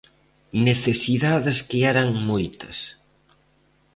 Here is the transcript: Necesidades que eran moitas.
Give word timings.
Necesidades 0.67 1.57
que 1.69 1.79
eran 1.91 2.09
moitas. 2.29 2.77